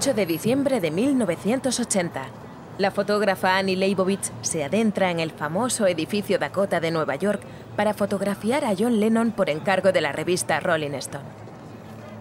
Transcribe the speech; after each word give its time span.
8 0.00 0.14
de 0.14 0.24
diciembre 0.24 0.80
de 0.80 0.90
1980. 0.90 2.22
La 2.78 2.90
fotógrafa 2.90 3.58
Annie 3.58 3.76
Leibovitz 3.76 4.32
se 4.40 4.64
adentra 4.64 5.10
en 5.10 5.20
el 5.20 5.30
famoso 5.30 5.86
edificio 5.86 6.38
Dakota 6.38 6.80
de 6.80 6.90
Nueva 6.90 7.16
York 7.16 7.42
para 7.76 7.92
fotografiar 7.92 8.64
a 8.64 8.72
John 8.74 8.98
Lennon 8.98 9.30
por 9.30 9.50
encargo 9.50 9.92
de 9.92 10.00
la 10.00 10.12
revista 10.12 10.58
Rolling 10.58 10.94
Stone. 10.94 11.26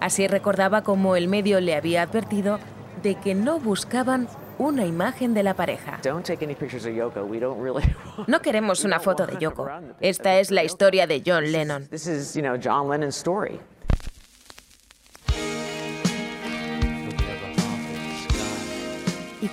Así 0.02 0.28
recordaba 0.28 0.82
cómo 0.82 1.16
el 1.16 1.30
medio 1.30 1.62
le 1.62 1.74
había 1.74 2.02
advertido 2.02 2.60
de 3.02 3.16
que 3.16 3.34
no 3.34 3.62
buscaban 3.62 4.28
una 4.58 4.86
imagen 4.86 5.34
de 5.34 5.44
la 5.44 5.54
pareja. 5.54 6.00
No 8.28 8.42
queremos 8.42 8.84
una 8.84 9.00
foto 9.00 9.26
de 9.26 9.38
Yoko. 9.38 9.70
Esta 10.02 10.38
es 10.40 10.52
la 10.52 10.66
historia 10.66 11.08
de 11.08 11.24
John 11.26 11.50
Lennon. 11.50 11.88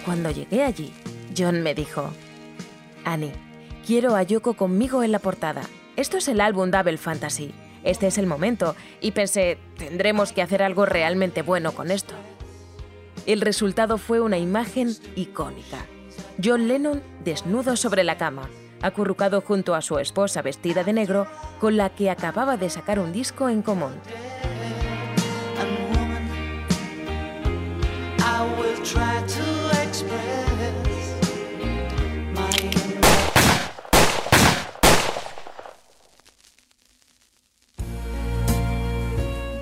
Cuando 0.06 0.30
llegué 0.30 0.62
allí, 0.62 0.92
John 1.36 1.62
me 1.62 1.74
dijo, 1.74 2.08
Annie, 3.04 3.32
quiero 3.84 4.14
a 4.14 4.22
Yoko 4.22 4.54
conmigo 4.54 5.02
en 5.02 5.10
la 5.10 5.18
portada. 5.18 5.62
Esto 5.96 6.16
es 6.16 6.28
el 6.28 6.40
álbum 6.40 6.70
Double 6.70 6.96
Fantasy. 6.96 7.52
Este 7.82 8.06
es 8.06 8.16
el 8.16 8.26
momento. 8.26 8.76
Y 9.00 9.10
pensé, 9.10 9.58
tendremos 9.76 10.32
que 10.32 10.42
hacer 10.42 10.62
algo 10.62 10.86
realmente 10.86 11.42
bueno 11.42 11.72
con 11.72 11.90
esto. 11.90 12.14
El 13.26 13.40
resultado 13.40 13.98
fue 13.98 14.20
una 14.20 14.38
imagen 14.38 14.94
icónica. 15.16 15.84
John 16.42 16.68
Lennon 16.68 17.02
desnudo 17.24 17.76
sobre 17.76 18.04
la 18.04 18.16
cama, 18.16 18.48
acurrucado 18.82 19.40
junto 19.40 19.74
a 19.74 19.82
su 19.82 19.98
esposa 19.98 20.40
vestida 20.40 20.84
de 20.84 20.92
negro, 20.92 21.26
con 21.58 21.76
la 21.76 21.90
que 21.90 22.10
acababa 22.10 22.56
de 22.56 22.70
sacar 22.70 23.00
un 23.00 23.12
disco 23.12 23.48
en 23.48 23.62
común. 23.62 23.94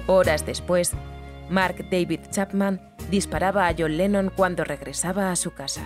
Horas 0.06 0.46
después, 0.46 0.92
Mark 1.48 1.88
David 1.90 2.20
Chapman 2.30 2.80
disparaba 3.10 3.68
a 3.68 3.74
John 3.76 3.96
Lennon 3.96 4.30
cuando 4.34 4.64
regresaba 4.64 5.30
a 5.30 5.36
su 5.36 5.52
casa. 5.52 5.82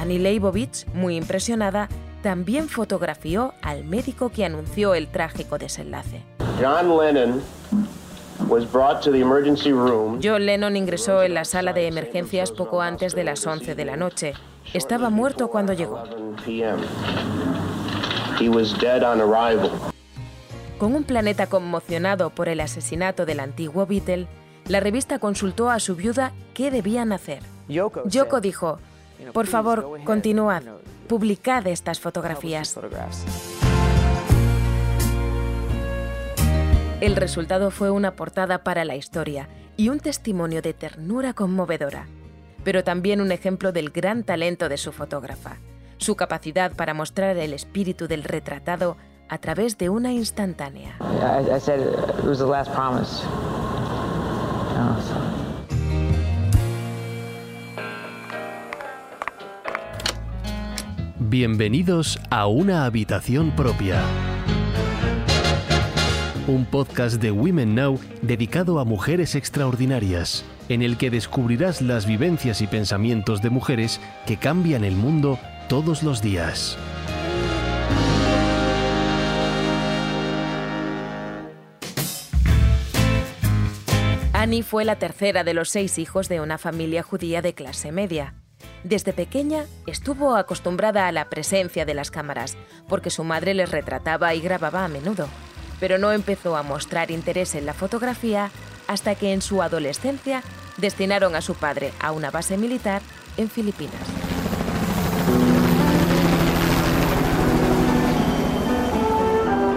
Annie 0.00 0.18
Leibovitz, 0.18 0.86
muy 0.94 1.16
impresionada, 1.16 1.88
también 2.22 2.68
fotografió 2.68 3.54
al 3.62 3.84
médico 3.84 4.30
que 4.30 4.44
anunció 4.44 4.94
el 4.94 5.08
trágico 5.08 5.58
desenlace. 5.58 6.22
John 6.60 6.98
Lennon 6.98 7.42
John 10.22 10.46
Lennon 10.46 10.76
ingresó 10.76 11.22
en 11.22 11.34
la 11.34 11.44
sala 11.44 11.72
de 11.72 11.86
emergencias 11.86 12.50
poco 12.50 12.80
antes 12.80 13.14
de 13.14 13.24
las 13.24 13.46
11 13.46 13.74
de 13.74 13.84
la 13.84 13.96
noche. 13.96 14.34
Estaba 14.72 15.10
muerto 15.10 15.48
cuando 15.48 15.72
llegó. 15.72 16.02
Con 20.78 20.94
un 20.94 21.04
planeta 21.04 21.48
conmocionado 21.48 22.30
por 22.30 22.48
el 22.48 22.60
asesinato 22.60 23.26
del 23.26 23.40
antiguo 23.40 23.86
Beatle, 23.86 24.28
la 24.68 24.80
revista 24.80 25.18
consultó 25.18 25.70
a 25.70 25.80
su 25.80 25.96
viuda 25.96 26.32
qué 26.54 26.70
debían 26.70 27.12
hacer. 27.12 27.42
Yoko 28.04 28.40
dijo, 28.40 28.78
por 29.32 29.46
favor, 29.46 30.00
continuad, 30.04 30.62
publicad 31.08 31.66
estas 31.66 32.00
fotografías. 32.00 32.78
El 37.00 37.14
resultado 37.14 37.70
fue 37.70 37.92
una 37.92 38.16
portada 38.16 38.64
para 38.64 38.84
la 38.84 38.96
historia 38.96 39.48
y 39.76 39.88
un 39.88 40.00
testimonio 40.00 40.62
de 40.62 40.72
ternura 40.72 41.32
conmovedora, 41.32 42.08
pero 42.64 42.82
también 42.82 43.20
un 43.20 43.30
ejemplo 43.30 43.70
del 43.70 43.90
gran 43.90 44.24
talento 44.24 44.68
de 44.68 44.78
su 44.78 44.90
fotógrafa, 44.90 45.58
su 45.98 46.16
capacidad 46.16 46.74
para 46.74 46.94
mostrar 46.94 47.36
el 47.36 47.52
espíritu 47.52 48.08
del 48.08 48.24
retratado 48.24 48.96
a 49.28 49.38
través 49.38 49.78
de 49.78 49.90
una 49.90 50.10
instantánea. 50.10 50.98
Bienvenidos 61.20 62.18
a 62.30 62.48
una 62.48 62.86
habitación 62.86 63.54
propia. 63.54 64.02
Un 66.48 66.64
podcast 66.64 67.20
de 67.20 67.30
Women 67.30 67.74
Now 67.74 68.00
dedicado 68.22 68.78
a 68.78 68.86
mujeres 68.86 69.34
extraordinarias, 69.34 70.46
en 70.70 70.80
el 70.80 70.96
que 70.96 71.10
descubrirás 71.10 71.82
las 71.82 72.06
vivencias 72.06 72.62
y 72.62 72.66
pensamientos 72.66 73.42
de 73.42 73.50
mujeres 73.50 74.00
que 74.26 74.38
cambian 74.38 74.82
el 74.82 74.96
mundo 74.96 75.38
todos 75.68 76.02
los 76.02 76.22
días. 76.22 76.78
Annie 84.32 84.62
fue 84.62 84.86
la 84.86 84.96
tercera 84.96 85.44
de 85.44 85.52
los 85.52 85.68
seis 85.68 85.98
hijos 85.98 86.30
de 86.30 86.40
una 86.40 86.56
familia 86.56 87.02
judía 87.02 87.42
de 87.42 87.52
clase 87.52 87.92
media. 87.92 88.32
Desde 88.84 89.12
pequeña 89.12 89.66
estuvo 89.86 90.34
acostumbrada 90.34 91.08
a 91.08 91.12
la 91.12 91.28
presencia 91.28 91.84
de 91.84 91.92
las 91.92 92.10
cámaras, 92.10 92.56
porque 92.88 93.10
su 93.10 93.22
madre 93.22 93.52
les 93.52 93.70
retrataba 93.70 94.34
y 94.34 94.40
grababa 94.40 94.86
a 94.86 94.88
menudo, 94.88 95.28
pero 95.80 95.98
no 95.98 96.12
empezó 96.12 96.56
a 96.56 96.62
mostrar 96.62 97.10
interés 97.10 97.54
en 97.54 97.66
la 97.66 97.74
fotografía 97.74 98.50
hasta 98.86 99.14
que 99.14 99.32
en 99.32 99.42
su 99.42 99.62
adolescencia 99.62 100.42
destinaron 100.76 101.34
a 101.34 101.40
su 101.40 101.54
padre 101.54 101.92
a 102.00 102.12
una 102.12 102.30
base 102.30 102.56
militar 102.56 103.02
en 103.36 103.50
Filipinas. 103.50 104.00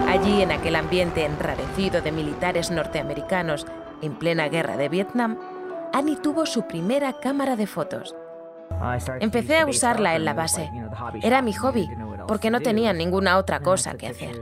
Allí, 0.08 0.42
en 0.42 0.52
aquel 0.52 0.76
ambiente 0.76 1.24
enrarecido 1.24 2.00
de 2.02 2.12
militares 2.12 2.70
norteamericanos 2.70 3.66
en 4.02 4.14
plena 4.14 4.48
guerra 4.48 4.76
de 4.76 4.88
Vietnam, 4.88 5.38
Annie 5.92 6.16
tuvo 6.16 6.46
su 6.46 6.66
primera 6.66 7.14
cámara 7.20 7.56
de 7.56 7.66
fotos. 7.66 8.14
Empecé 9.20 9.58
a 9.58 9.66
usarla 9.66 10.14
en 10.16 10.24
la 10.24 10.34
base. 10.34 10.70
Era 11.22 11.42
mi 11.42 11.52
hobby, 11.52 11.88
porque 12.26 12.50
no 12.50 12.60
tenía 12.60 12.92
ninguna 12.92 13.36
otra 13.36 13.60
cosa 13.60 13.94
que 13.94 14.08
hacer. 14.08 14.38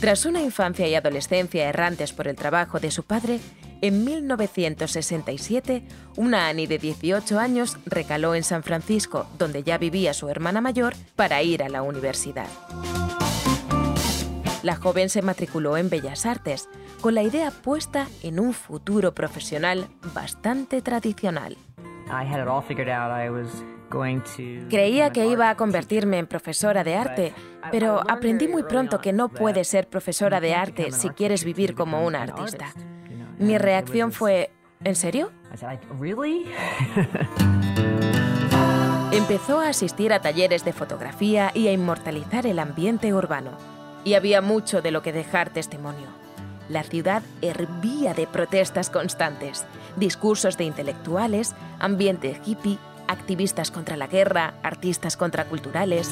Tras 0.00 0.26
una 0.26 0.40
infancia 0.40 0.86
y 0.86 0.94
adolescencia 0.94 1.68
errantes 1.68 2.12
por 2.12 2.28
el 2.28 2.36
trabajo 2.36 2.78
de 2.78 2.92
su 2.92 3.02
padre, 3.02 3.40
en 3.80 4.04
1967, 4.04 5.82
una 6.16 6.48
Annie 6.48 6.68
de 6.68 6.78
18 6.78 7.38
años 7.38 7.78
recaló 7.84 8.36
en 8.36 8.44
San 8.44 8.62
Francisco, 8.62 9.26
donde 9.38 9.64
ya 9.64 9.76
vivía 9.76 10.14
su 10.14 10.28
hermana 10.28 10.60
mayor, 10.60 10.94
para 11.16 11.42
ir 11.42 11.64
a 11.64 11.68
la 11.68 11.82
universidad. 11.82 12.46
La 14.62 14.76
joven 14.76 15.08
se 15.08 15.22
matriculó 15.22 15.76
en 15.76 15.90
Bellas 15.90 16.26
Artes, 16.26 16.68
con 17.00 17.14
la 17.14 17.22
idea 17.22 17.50
puesta 17.50 18.06
en 18.22 18.38
un 18.38 18.52
futuro 18.52 19.14
profesional 19.14 19.88
bastante 20.14 20.80
tradicional. 20.80 21.56
Creía 24.68 25.10
que 25.10 25.26
iba 25.26 25.50
a 25.50 25.56
convertirme 25.56 26.18
en 26.18 26.26
profesora 26.26 26.84
de 26.84 26.96
arte, 26.96 27.34
pero 27.70 28.00
aprendí 28.08 28.48
muy 28.48 28.62
pronto 28.62 29.00
que 29.00 29.12
no 29.12 29.28
puedes 29.28 29.68
ser 29.68 29.88
profesora 29.88 30.40
de 30.40 30.54
arte 30.54 30.92
si 30.92 31.10
quieres 31.10 31.44
vivir 31.44 31.74
como 31.74 32.04
una 32.04 32.22
artista. 32.22 32.72
Mi 33.38 33.56
reacción 33.56 34.12
fue, 34.12 34.50
¿en 34.84 34.94
serio? 34.94 35.30
Empezó 39.12 39.60
a 39.60 39.68
asistir 39.68 40.12
a 40.12 40.20
talleres 40.20 40.64
de 40.64 40.72
fotografía 40.72 41.50
y 41.54 41.68
a 41.68 41.72
inmortalizar 41.72 42.46
el 42.46 42.58
ambiente 42.58 43.14
urbano. 43.14 43.52
Y 44.04 44.14
había 44.14 44.42
mucho 44.42 44.82
de 44.82 44.90
lo 44.90 45.02
que 45.02 45.12
dejar 45.12 45.50
testimonio. 45.50 46.06
La 46.68 46.82
ciudad 46.82 47.22
hervía 47.40 48.12
de 48.12 48.26
protestas 48.26 48.90
constantes, 48.90 49.64
discursos 49.96 50.58
de 50.58 50.64
intelectuales, 50.64 51.54
ambiente 51.78 52.38
hippie, 52.44 52.78
activistas 53.08 53.70
contra 53.70 53.96
la 53.96 54.06
guerra, 54.06 54.54
artistas 54.62 55.16
contraculturales. 55.16 56.10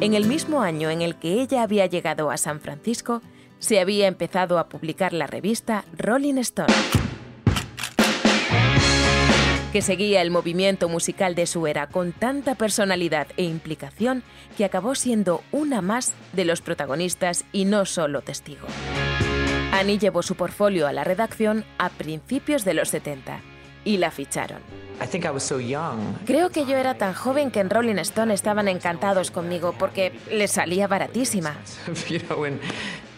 En 0.00 0.14
el 0.14 0.26
mismo 0.26 0.62
año 0.62 0.90
en 0.90 1.00
el 1.00 1.14
que 1.16 1.40
ella 1.40 1.62
había 1.62 1.86
llegado 1.86 2.30
a 2.30 2.36
San 2.36 2.60
Francisco, 2.60 3.22
se 3.58 3.80
había 3.80 4.06
empezado 4.06 4.58
a 4.58 4.68
publicar 4.68 5.12
la 5.12 5.26
revista 5.26 5.84
Rolling 5.96 6.36
Stone, 6.38 6.74
que 9.72 9.80
seguía 9.80 10.20
el 10.20 10.30
movimiento 10.30 10.88
musical 10.88 11.34
de 11.34 11.46
su 11.46 11.66
era 11.66 11.86
con 11.86 12.12
tanta 12.12 12.54
personalidad 12.54 13.28
e 13.36 13.44
implicación 13.44 14.22
que 14.58 14.64
acabó 14.64 14.94
siendo 14.94 15.42
una 15.52 15.80
más 15.80 16.12
de 16.32 16.44
los 16.44 16.60
protagonistas 16.60 17.44
y 17.52 17.64
no 17.64 17.86
solo 17.86 18.20
testigo. 18.20 18.66
Annie 19.74 19.98
llevó 19.98 20.22
su 20.22 20.36
portfolio 20.36 20.86
a 20.86 20.92
la 20.92 21.02
redacción 21.02 21.64
a 21.78 21.88
principios 21.88 22.64
de 22.64 22.74
los 22.74 22.90
70 22.90 23.40
y 23.84 23.96
la 23.96 24.12
ficharon. 24.12 24.60
Creo 26.24 26.50
que 26.50 26.64
yo 26.64 26.76
era 26.76 26.94
tan 26.94 27.12
joven 27.12 27.50
que 27.50 27.58
en 27.58 27.70
Rolling 27.70 27.96
Stone 27.96 28.32
estaban 28.32 28.68
encantados 28.68 29.32
conmigo 29.32 29.74
porque 29.76 30.12
les 30.30 30.52
salía 30.52 30.86
baratísima. 30.86 31.56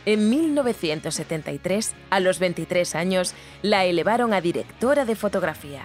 En 0.07 0.31
1973, 0.31 1.95
a 2.11 2.21
los 2.21 2.39
23 2.39 2.95
años, 2.95 3.35
la 3.63 3.87
elevaron 3.87 4.33
a 4.33 4.41
directora 4.41 5.05
de 5.05 5.17
fotografía. 5.17 5.83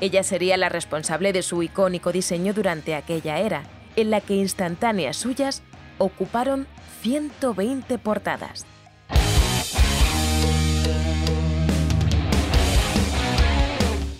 Ella 0.00 0.22
sería 0.22 0.56
la 0.56 0.70
responsable 0.70 1.34
de 1.34 1.42
su 1.42 1.62
icónico 1.62 2.10
diseño 2.10 2.54
durante 2.54 2.94
aquella 2.94 3.40
era, 3.40 3.64
en 3.94 4.10
la 4.10 4.22
que 4.22 4.36
instantáneas 4.36 5.18
suyas 5.18 5.62
ocuparon 5.98 6.66
120 7.02 7.98
portadas. 7.98 8.64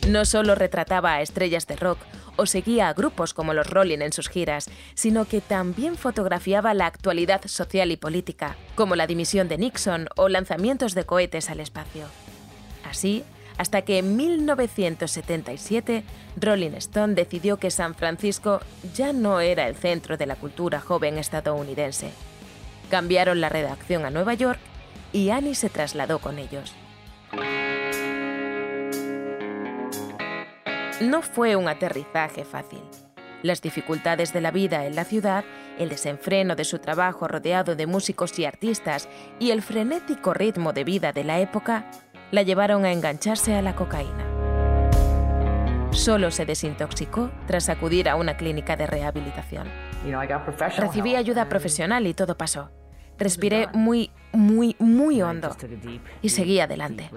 No 0.08 0.24
solo 0.24 0.54
retrataba 0.54 1.14
a 1.14 1.20
estrellas 1.20 1.66
de 1.66 1.76
rock 1.76 1.98
o 2.36 2.46
seguía 2.46 2.88
a 2.88 2.94
grupos 2.94 3.34
como 3.34 3.52
los 3.52 3.68
Rolling 3.68 3.98
en 3.98 4.12
sus 4.12 4.30
giras, 4.30 4.70
sino 4.94 5.26
que 5.26 5.42
también 5.42 5.96
fotografiaba 5.96 6.72
la 6.72 6.86
actualidad 6.86 7.42
social 7.44 7.92
y 7.92 7.98
política, 7.98 8.56
como 8.74 8.96
la 8.96 9.06
dimisión 9.06 9.48
de 9.48 9.58
Nixon 9.58 10.08
o 10.16 10.30
lanzamientos 10.30 10.94
de 10.94 11.04
cohetes 11.04 11.50
al 11.50 11.60
espacio. 11.60 12.06
Así, 12.88 13.22
hasta 13.58 13.82
que 13.82 13.98
en 13.98 14.16
1977 14.16 16.04
Rolling 16.36 16.70
Stone 16.76 17.12
decidió 17.12 17.58
que 17.58 17.70
San 17.70 17.94
Francisco 17.94 18.60
ya 18.94 19.12
no 19.12 19.40
era 19.40 19.68
el 19.68 19.74
centro 19.74 20.16
de 20.16 20.24
la 20.24 20.36
cultura 20.36 20.80
joven 20.80 21.18
estadounidense. 21.18 22.12
Cambiaron 22.88 23.42
la 23.42 23.50
redacción 23.50 24.06
a 24.06 24.10
Nueva 24.10 24.32
York 24.32 24.60
y 25.12 25.28
Annie 25.28 25.54
se 25.54 25.68
trasladó 25.68 26.20
con 26.20 26.38
ellos. 26.38 26.74
No 31.00 31.22
fue 31.22 31.54
un 31.54 31.68
aterrizaje 31.68 32.44
fácil. 32.44 32.80
Las 33.42 33.62
dificultades 33.62 34.32
de 34.32 34.40
la 34.40 34.50
vida 34.50 34.84
en 34.84 34.96
la 34.96 35.04
ciudad, 35.04 35.44
el 35.78 35.90
desenfreno 35.90 36.56
de 36.56 36.64
su 36.64 36.80
trabajo 36.80 37.28
rodeado 37.28 37.76
de 37.76 37.86
músicos 37.86 38.36
y 38.40 38.44
artistas 38.44 39.08
y 39.38 39.52
el 39.52 39.62
frenético 39.62 40.34
ritmo 40.34 40.72
de 40.72 40.82
vida 40.82 41.12
de 41.12 41.22
la 41.22 41.38
época 41.38 41.84
la 42.32 42.42
llevaron 42.42 42.84
a 42.84 42.90
engancharse 42.90 43.54
a 43.54 43.62
la 43.62 43.76
cocaína. 43.76 44.24
Solo 45.92 46.32
se 46.32 46.44
desintoxicó 46.44 47.30
tras 47.46 47.68
acudir 47.68 48.08
a 48.08 48.16
una 48.16 48.36
clínica 48.36 48.76
de 48.76 48.86
rehabilitación. 48.86 49.68
Recibí 50.76 51.14
ayuda 51.14 51.48
profesional 51.48 52.08
y 52.08 52.14
todo 52.14 52.36
pasó. 52.36 52.70
Respiré 53.18 53.68
muy, 53.72 54.10
muy, 54.32 54.74
muy 54.80 55.22
hondo 55.22 55.56
y 56.22 56.28
seguí 56.28 56.58
adelante. 56.60 57.10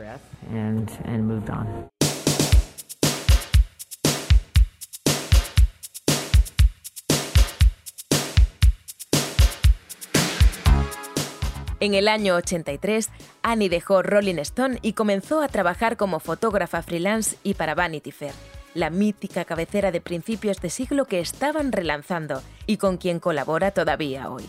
En 11.82 11.96
el 11.96 12.08
año 12.08 12.36
83, 12.36 13.10
Annie 13.42 13.68
dejó 13.68 14.04
Rolling 14.04 14.38
Stone 14.38 14.78
y 14.84 14.94
comenzó 14.94 15.42
a 15.42 15.48
trabajar 15.48 15.98
como 15.98 16.20
fotógrafa 16.20 16.84
freelance 16.84 17.38
y 17.42 17.56
para 17.56 17.74
Vanity 17.74 18.12
Fair, 18.12 18.36
la 18.76 18.92
mítica 18.92 19.46
cabecera 19.46 19.92
de 19.92 20.00
principios 20.00 20.62
de 20.62 20.70
siglo 20.70 21.06
que 21.06 21.20
estaban 21.20 21.72
relanzando 21.72 22.44
y 22.68 22.78
con 22.78 22.98
quien 22.98 23.20
colabora 23.20 23.72
todavía 23.72 24.30
hoy. 24.30 24.48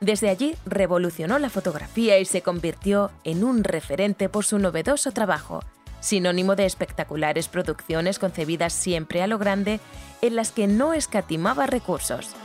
Desde 0.00 0.28
allí 0.28 0.56
revolucionó 0.66 1.38
la 1.38 1.48
fotografía 1.48 2.18
y 2.18 2.26
se 2.26 2.42
convirtió 2.42 3.12
en 3.24 3.44
un 3.44 3.64
referente 3.64 4.28
por 4.28 4.44
su 4.44 4.58
novedoso 4.58 5.10
trabajo, 5.12 5.60
sinónimo 6.00 6.54
de 6.54 6.66
espectaculares 6.66 7.48
producciones 7.48 8.18
concebidas 8.18 8.74
siempre 8.74 9.22
a 9.22 9.26
lo 9.26 9.38
grande 9.38 9.80
en 10.20 10.36
las 10.36 10.52
que 10.52 10.66
no 10.66 10.92
escatimaba 10.92 11.66
recursos. 11.66 12.36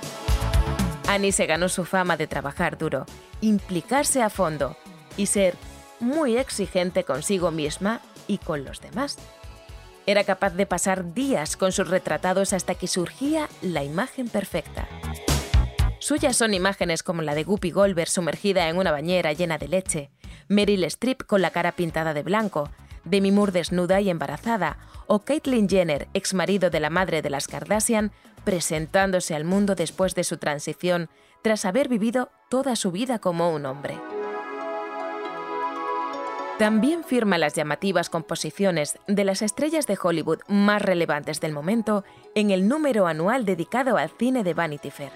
Annie 1.13 1.31
se 1.31 1.45
ganó 1.45 1.69
su 1.69 1.85
fama 1.85 2.17
de 2.17 2.25
trabajar 2.25 2.79
duro, 2.79 3.05
implicarse 3.39 4.23
a 4.23 4.31
fondo 4.31 4.75
y 5.15 5.27
ser 5.27 5.53
muy 5.99 6.37
exigente 6.37 7.03
consigo 7.03 7.51
misma 7.51 8.01
y 8.27 8.39
con 8.39 8.63
los 8.65 8.81
demás. 8.81 9.19
Era 10.07 10.23
capaz 10.23 10.55
de 10.55 10.65
pasar 10.65 11.13
días 11.13 11.55
con 11.55 11.71
sus 11.71 11.87
retratados 11.87 12.51
hasta 12.51 12.73
que 12.73 12.87
surgía 12.87 13.47
la 13.61 13.83
imagen 13.83 14.27
perfecta. 14.27 14.87
Suyas 15.99 16.35
son 16.35 16.55
imágenes 16.55 17.03
como 17.03 17.21
la 17.21 17.35
de 17.35 17.43
Guppy 17.43 17.69
Goldberg 17.69 18.09
sumergida 18.09 18.67
en 18.67 18.77
una 18.77 18.91
bañera 18.91 19.33
llena 19.33 19.59
de 19.59 19.67
leche, 19.67 20.09
Meryl 20.47 20.83
Streep 20.85 21.27
con 21.27 21.43
la 21.43 21.51
cara 21.51 21.73
pintada 21.73 22.15
de 22.15 22.23
blanco, 22.23 22.71
Demi 23.05 23.31
Moore 23.31 23.51
desnuda 23.51 24.01
y 24.01 24.09
embarazada, 24.09 24.77
o 25.07 25.19
Caitlyn 25.19 25.69
Jenner, 25.69 26.07
ex 26.13 26.33
marido 26.33 26.69
de 26.69 26.79
la 26.79 26.89
madre 26.89 27.21
de 27.21 27.29
las 27.29 27.47
Kardashian, 27.47 28.11
presentándose 28.43 29.35
al 29.35 29.45
mundo 29.45 29.75
después 29.75 30.15
de 30.15 30.23
su 30.23 30.37
transición 30.37 31.09
tras 31.41 31.65
haber 31.65 31.89
vivido 31.89 32.29
toda 32.49 32.75
su 32.75 32.91
vida 32.91 33.19
como 33.19 33.53
un 33.53 33.65
hombre. 33.65 33.97
También 36.59 37.03
firma 37.03 37.37
las 37.37 37.55
llamativas 37.55 38.09
composiciones 38.09 38.99
de 39.07 39.23
las 39.23 39.41
estrellas 39.41 39.87
de 39.87 39.97
Hollywood 40.01 40.39
más 40.47 40.81
relevantes 40.81 41.41
del 41.41 41.51
momento 41.51 42.03
en 42.35 42.51
el 42.51 42.67
número 42.67 43.07
anual 43.07 43.43
dedicado 43.43 43.97
al 43.97 44.09
cine 44.11 44.43
de 44.43 44.53
Vanity 44.53 44.91
Fair. 44.91 45.11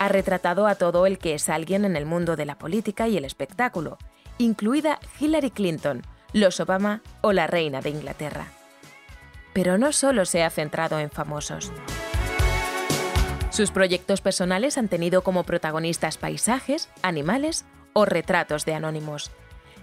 Ha 0.00 0.08
retratado 0.08 0.66
a 0.66 0.74
todo 0.74 1.06
el 1.06 1.18
que 1.18 1.34
es 1.34 1.48
alguien 1.48 1.84
en 1.84 1.94
el 1.94 2.06
mundo 2.06 2.34
de 2.34 2.44
la 2.44 2.58
política 2.58 3.06
y 3.06 3.16
el 3.16 3.24
espectáculo, 3.24 3.98
incluida 4.38 4.98
Hillary 5.20 5.52
Clinton, 5.52 6.02
los 6.32 6.60
Obama 6.60 7.02
o 7.20 7.32
la 7.32 7.46
reina 7.46 7.80
de 7.80 7.90
Inglaterra. 7.90 8.46
Pero 9.52 9.78
no 9.78 9.92
solo 9.92 10.24
se 10.24 10.42
ha 10.42 10.50
centrado 10.50 10.98
en 10.98 11.10
famosos. 11.10 11.72
Sus 13.50 13.70
proyectos 13.70 14.22
personales 14.22 14.78
han 14.78 14.88
tenido 14.88 15.22
como 15.22 15.44
protagonistas 15.44 16.16
paisajes, 16.16 16.88
animales 17.02 17.66
o 17.92 18.06
retratos 18.06 18.64
de 18.64 18.74
anónimos. 18.74 19.30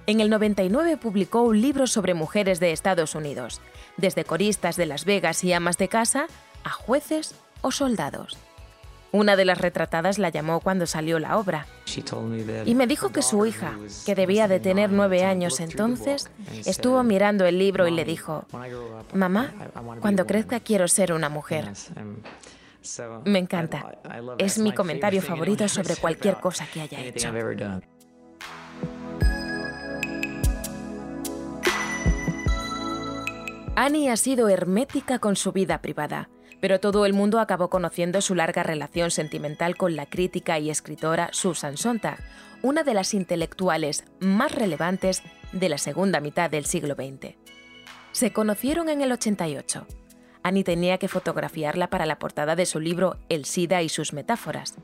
En 0.07 0.21
el 0.21 0.31
99 0.31 0.97
publicó 0.97 1.43
un 1.43 1.61
libro 1.61 1.85
sobre 1.85 2.15
mujeres 2.15 2.59
de 2.59 2.71
Estados 2.71 3.13
Unidos, 3.13 3.61
desde 3.97 4.23
coristas 4.23 4.75
de 4.75 4.87
Las 4.87 5.05
Vegas 5.05 5.43
y 5.43 5.53
amas 5.53 5.77
de 5.77 5.87
casa 5.87 6.25
a 6.63 6.71
jueces 6.71 7.35
o 7.61 7.69
soldados. 7.69 8.39
Una 9.11 9.35
de 9.35 9.45
las 9.45 9.57
retratadas 9.57 10.19
la 10.19 10.29
llamó 10.29 10.59
cuando 10.59 10.85
salió 10.85 11.19
la 11.19 11.37
obra. 11.37 11.65
Y 12.65 12.75
me 12.75 12.85
dijo 12.85 13.09
que 13.09 13.21
su 13.21 13.45
hija, 13.45 13.77
que 14.05 14.13
debía 14.13 14.47
de 14.47 14.59
tener 14.59 14.91
nueve 14.91 15.23
años 15.23 15.59
entonces, 15.59 16.29
estuvo 16.65 17.01
mirando 17.03 17.45
el 17.45 17.57
libro 17.57 17.87
y 17.87 17.91
le 17.91 18.05
dijo, 18.05 18.45
Mamá, 19.13 19.53
cuando 19.99 20.25
crezca 20.25 20.59
quiero 20.59 20.87
ser 20.87 21.13
una 21.13 21.29
mujer. 21.29 21.71
Me 23.25 23.39
encanta. 23.39 23.97
Es 24.37 24.57
mi 24.59 24.73
comentario 24.73 25.21
favorito 25.21 25.67
sobre 25.67 25.95
cualquier 25.95 26.35
cosa 26.39 26.67
que 26.71 26.81
haya 26.81 26.99
hecho. 27.01 27.31
Annie 33.75 34.09
ha 34.09 34.17
sido 34.17 34.49
hermética 34.49 35.19
con 35.19 35.37
su 35.37 35.53
vida 35.53 35.81
privada, 35.81 36.29
pero 36.59 36.79
todo 36.79 37.05
el 37.05 37.13
mundo 37.13 37.39
acabó 37.39 37.69
conociendo 37.69 38.21
su 38.21 38.35
larga 38.35 38.63
relación 38.63 39.11
sentimental 39.11 39.77
con 39.77 39.95
la 39.95 40.05
crítica 40.05 40.59
y 40.59 40.69
escritora 40.69 41.29
Susan 41.31 41.77
Sontag, 41.77 42.19
una 42.61 42.83
de 42.83 42.93
las 42.93 43.13
intelectuales 43.13 44.03
más 44.19 44.53
relevantes 44.53 45.23
de 45.51 45.69
la 45.69 45.77
segunda 45.77 46.19
mitad 46.19 46.49
del 46.49 46.65
siglo 46.65 46.95
XX. 46.95 47.35
Se 48.11 48.33
conocieron 48.33 48.89
en 48.89 49.01
el 49.01 49.11
88. 49.11 49.85
Annie 50.43 50.63
tenía 50.63 50.97
que 50.97 51.07
fotografiarla 51.07 51.89
para 51.89 52.05
la 52.05 52.19
portada 52.19 52.55
de 52.55 52.65
su 52.65 52.79
libro 52.79 53.17
El 53.29 53.45
SIDA 53.45 53.81
y 53.81 53.89
sus 53.89 54.13
metáforas. 54.13 54.75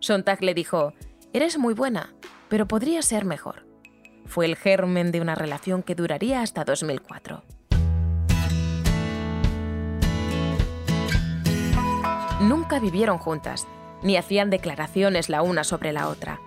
Sontag 0.00 0.42
le 0.42 0.54
dijo, 0.54 0.94
Eres 1.32 1.58
muy 1.58 1.74
buena, 1.74 2.14
pero 2.48 2.66
podría 2.66 3.02
ser 3.02 3.24
mejor. 3.24 3.66
Fue 4.26 4.46
el 4.46 4.56
germen 4.56 5.12
de 5.12 5.20
una 5.20 5.34
relación 5.34 5.82
que 5.82 5.94
duraría 5.94 6.42
hasta 6.42 6.64
2004. 6.64 7.42
Nunca 12.42 12.80
vivieron 12.80 13.18
juntas, 13.18 13.68
ni 14.02 14.16
hacían 14.16 14.50
declaraciones 14.50 15.28
la 15.28 15.42
una 15.42 15.62
sobre 15.62 15.92
la 15.92 16.08
otra, 16.08 16.40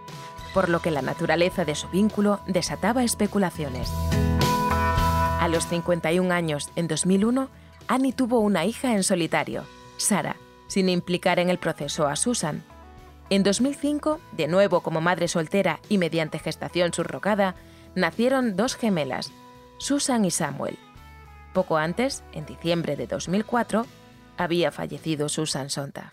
por 0.54 0.68
lo 0.68 0.82
que 0.82 0.92
la 0.92 1.02
naturaleza 1.02 1.64
de 1.64 1.74
su 1.74 1.88
vínculo 1.88 2.42
desataba 2.48 3.06
especulaciones. 3.06 3.90
A 5.40 5.48
los 5.48 5.66
51 5.68 6.34
años, 6.34 6.70
en 6.76 6.90
2001, 6.90 7.50
Annie 7.88 8.12
tuvo 8.12 8.40
una 8.40 8.66
hija 8.66 8.94
en 8.94 9.04
solitario, 9.04 9.64
Sara, 9.96 10.36
sin 10.68 10.90
implicar 10.90 11.40
en 11.40 11.50
el 11.50 11.60
proceso 11.60 12.08
a 12.08 12.18
Susan. 12.18 12.62
En 13.30 13.44
2005, 13.44 14.20
de 14.34 14.48
nuevo 14.48 14.82
como 14.82 15.00
madre 15.00 15.30
soltera 15.30 15.80
y 15.88 15.98
mediante 15.98 16.40
gestación 16.40 16.94
subrogada, 16.94 17.56
nacieron 17.96 18.58
dos 18.58 18.76
gemelas, 18.76 19.32
Susan 19.78 20.26
y 20.26 20.32
Samuel. 20.32 20.78
Poco 21.54 21.78
antes, 21.78 22.26
en 22.34 22.46
diciembre 22.46 22.98
de 22.98 23.08
2004, 23.08 23.86
había 24.38 24.72
fallecido 24.72 25.30
Susan 25.30 25.70
Sonta. 25.70 26.10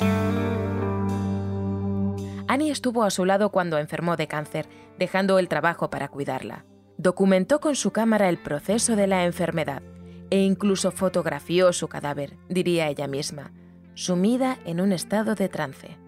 Annie 2.48 2.70
estuvo 2.70 3.04
a 3.04 3.10
su 3.10 3.24
lado 3.24 3.50
cuando 3.50 3.78
enfermó 3.78 4.16
de 4.16 4.28
cáncer, 4.28 4.68
dejando 4.98 5.38
el 5.38 5.48
trabajo 5.48 5.90
para 5.90 6.08
cuidarla. 6.08 6.64
Documentó 6.98 7.60
con 7.60 7.76
su 7.76 7.92
cámara 7.92 8.28
el 8.28 8.38
proceso 8.38 8.94
de 8.94 9.06
la 9.06 9.24
enfermedad 9.24 9.82
e 10.30 10.40
incluso 10.40 10.92
fotografió 10.92 11.72
su 11.72 11.88
cadáver, 11.88 12.36
diría 12.48 12.88
ella 12.88 13.06
misma, 13.06 13.52
sumida 13.94 14.58
en 14.64 14.80
un 14.80 14.92
estado 14.92 15.34
de 15.34 15.48
trance. 15.48 15.98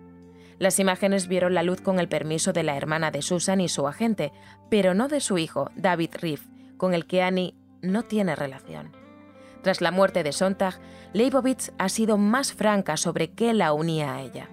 Las 0.58 0.78
imágenes 0.78 1.28
vieron 1.28 1.54
la 1.54 1.62
luz 1.62 1.80
con 1.80 1.98
el 1.98 2.08
permiso 2.08 2.52
de 2.52 2.62
la 2.62 2.76
hermana 2.76 3.10
de 3.10 3.22
Susan 3.22 3.60
y 3.60 3.68
su 3.68 3.86
agente, 3.86 4.32
pero 4.70 4.94
no 4.94 5.08
de 5.08 5.20
su 5.20 5.38
hijo, 5.38 5.70
David 5.76 6.10
Reeve, 6.20 6.42
con 6.76 6.94
el 6.94 7.06
que 7.06 7.22
Annie 7.22 7.54
no 7.82 8.02
tiene 8.02 8.36
relación. 8.36 9.03
Tras 9.64 9.80
la 9.80 9.90
muerte 9.90 10.22
de 10.22 10.32
Sontag, 10.32 10.78
Leibovitz 11.14 11.72
ha 11.78 11.88
sido 11.88 12.18
más 12.18 12.52
franca 12.52 12.98
sobre 12.98 13.30
qué 13.30 13.54
la 13.54 13.72
unía 13.72 14.14
a 14.14 14.20
ella. 14.20 14.50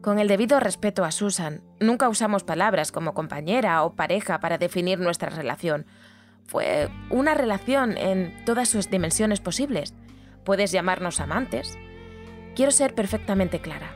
Con 0.00 0.20
el 0.20 0.28
debido 0.28 0.60
respeto 0.60 1.04
a 1.04 1.10
Susan, 1.10 1.62
nunca 1.80 2.08
usamos 2.08 2.44
palabras 2.44 2.92
como 2.92 3.14
compañera 3.14 3.82
o 3.82 3.96
pareja 3.96 4.38
para 4.38 4.58
definir 4.58 5.00
nuestra 5.00 5.28
relación. 5.28 5.86
Fue 6.46 6.88
una 7.10 7.34
relación 7.34 7.98
en 7.98 8.44
todas 8.44 8.68
sus 8.68 8.90
dimensiones 8.90 9.40
posibles. 9.40 9.92
Puedes 10.44 10.70
llamarnos 10.70 11.18
amantes. 11.18 11.76
Quiero 12.54 12.70
ser 12.70 12.94
perfectamente 12.94 13.58
clara. 13.58 13.90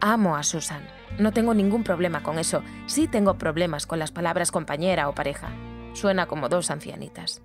Amo 0.00 0.34
a 0.34 0.42
Susan. 0.42 0.82
No 1.20 1.30
tengo 1.30 1.54
ningún 1.54 1.84
problema 1.84 2.24
con 2.24 2.40
eso. 2.40 2.64
Sí 2.86 3.06
tengo 3.06 3.38
problemas 3.38 3.86
con 3.86 4.00
las 4.00 4.10
palabras 4.10 4.50
compañera 4.50 5.08
o 5.08 5.14
pareja. 5.14 5.50
Suena 5.92 6.26
como 6.26 6.48
dos 6.48 6.72
ancianitas. 6.72 7.40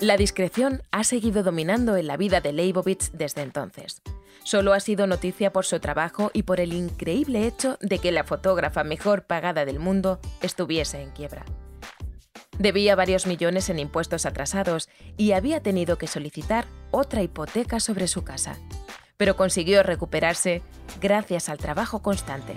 La 0.00 0.18
discreción 0.18 0.82
ha 0.90 1.04
seguido 1.04 1.42
dominando 1.42 1.96
en 1.96 2.06
la 2.06 2.18
vida 2.18 2.42
de 2.42 2.52
Leibovitz 2.52 3.12
desde 3.14 3.40
entonces. 3.40 4.02
Solo 4.44 4.74
ha 4.74 4.80
sido 4.80 5.06
noticia 5.06 5.54
por 5.54 5.64
su 5.64 5.80
trabajo 5.80 6.30
y 6.34 6.42
por 6.42 6.60
el 6.60 6.74
increíble 6.74 7.46
hecho 7.46 7.78
de 7.80 7.98
que 7.98 8.12
la 8.12 8.22
fotógrafa 8.22 8.84
mejor 8.84 9.22
pagada 9.22 9.64
del 9.64 9.78
mundo 9.78 10.20
estuviese 10.42 11.00
en 11.00 11.12
quiebra. 11.12 11.46
Debía 12.58 12.94
varios 12.94 13.26
millones 13.26 13.70
en 13.70 13.78
impuestos 13.78 14.26
atrasados 14.26 14.90
y 15.16 15.32
había 15.32 15.62
tenido 15.62 15.96
que 15.96 16.08
solicitar 16.08 16.66
otra 16.90 17.22
hipoteca 17.22 17.80
sobre 17.80 18.06
su 18.06 18.22
casa, 18.22 18.58
pero 19.16 19.34
consiguió 19.34 19.82
recuperarse 19.82 20.60
gracias 21.00 21.48
al 21.48 21.56
trabajo 21.56 22.02
constante. 22.02 22.52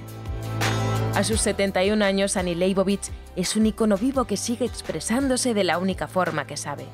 A 1.16 1.24
sus 1.24 1.40
71 1.40 2.04
años, 2.04 2.36
Annie 2.36 2.56
Leibovitz 2.56 3.12
es 3.38 3.56
un 3.56 3.66
icono 3.66 3.98
vivo 3.98 4.26
que 4.26 4.36
sigue 4.36 4.66
expresándose 4.66 5.54
de 5.54 5.64
la 5.64 5.78
única 5.78 6.08
forma 6.08 6.46
que 6.46 6.58
sabe, 6.58 6.86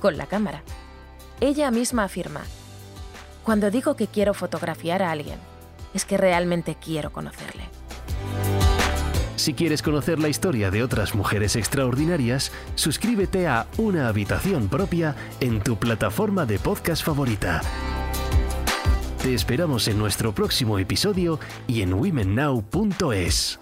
con 0.00 0.16
la 0.16 0.26
cámara. 0.26 0.62
Ella 1.40 1.70
misma 1.70 2.04
afirma, 2.04 2.42
cuando 3.44 3.70
digo 3.70 3.96
que 3.96 4.06
quiero 4.06 4.32
fotografiar 4.32 5.02
a 5.02 5.10
alguien, 5.10 5.38
es 5.92 6.04
que 6.04 6.16
realmente 6.16 6.76
quiero 6.82 7.12
conocerle. 7.12 7.64
Si 9.36 9.52
quieres 9.52 9.82
conocer 9.82 10.18
la 10.18 10.28
historia 10.28 10.70
de 10.70 10.82
otras 10.82 11.14
mujeres 11.14 11.56
extraordinarias, 11.56 12.50
suscríbete 12.76 13.46
a 13.46 13.66
Una 13.76 14.08
habitación 14.08 14.68
propia 14.68 15.14
en 15.40 15.60
tu 15.60 15.76
plataforma 15.76 16.46
de 16.46 16.58
podcast 16.58 17.04
favorita. 17.04 17.60
Te 19.22 19.34
esperamos 19.34 19.88
en 19.88 19.98
nuestro 19.98 20.34
próximo 20.34 20.78
episodio 20.78 21.40
y 21.66 21.82
en 21.82 21.92
womennow.es. 21.92 23.58